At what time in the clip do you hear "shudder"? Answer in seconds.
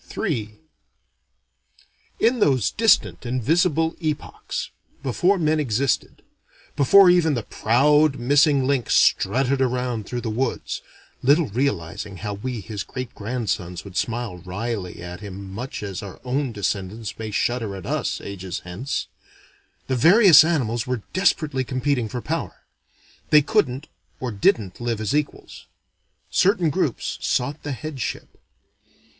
17.29-17.75